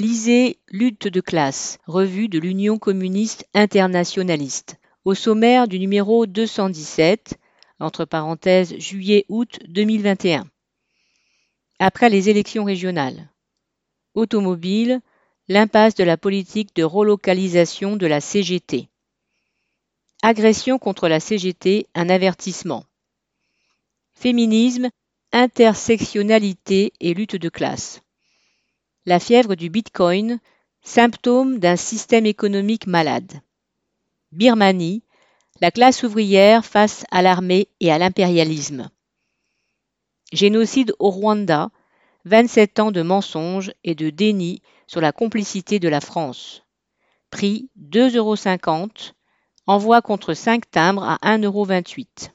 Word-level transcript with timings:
Lisez 0.00 0.60
Lutte 0.68 1.08
de 1.08 1.20
classe, 1.20 1.78
revue 1.88 2.28
de 2.28 2.38
l'Union 2.38 2.78
communiste 2.78 3.44
internationaliste. 3.52 4.76
Au 5.04 5.14
sommaire 5.14 5.66
du 5.66 5.80
numéro 5.80 6.24
217, 6.24 7.36
entre 7.80 8.04
parenthèses 8.04 8.78
juillet-août 8.78 9.58
2021. 9.66 10.46
Après 11.80 12.10
les 12.10 12.28
élections 12.28 12.62
régionales. 12.62 13.28
Automobile, 14.14 15.00
l'impasse 15.48 15.96
de 15.96 16.04
la 16.04 16.16
politique 16.16 16.76
de 16.76 16.84
relocalisation 16.84 17.96
de 17.96 18.06
la 18.06 18.20
CGT. 18.20 18.88
Agression 20.22 20.78
contre 20.78 21.08
la 21.08 21.18
CGT, 21.18 21.88
un 21.96 22.08
avertissement. 22.08 22.84
Féminisme, 24.14 24.90
intersectionnalité 25.32 26.92
et 27.00 27.14
lutte 27.14 27.34
de 27.34 27.48
classe. 27.48 28.00
La 29.08 29.20
fièvre 29.20 29.54
du 29.54 29.70
Bitcoin, 29.70 30.38
symptôme 30.82 31.60
d'un 31.60 31.76
système 31.76 32.26
économique 32.26 32.86
malade. 32.86 33.40
Birmanie, 34.32 35.02
la 35.62 35.70
classe 35.70 36.02
ouvrière 36.02 36.62
face 36.66 37.06
à 37.10 37.22
l'armée 37.22 37.68
et 37.80 37.90
à 37.90 37.96
l'impérialisme. 37.96 38.90
Génocide 40.30 40.92
au 40.98 41.08
Rwanda, 41.08 41.70
27 42.26 42.80
ans 42.80 42.90
de 42.90 43.00
mensonges 43.00 43.72
et 43.82 43.94
de 43.94 44.10
déni 44.10 44.60
sur 44.86 45.00
la 45.00 45.12
complicité 45.12 45.78
de 45.78 45.88
la 45.88 46.02
France. 46.02 46.64
Prix 47.30 47.70
2,50 47.78 48.18
euros. 48.18 48.36
Envoi 49.66 50.02
contre 50.02 50.34
5 50.34 50.70
timbres 50.70 51.04
à 51.04 51.16
1,28 51.22 51.46
euros. 51.46 51.66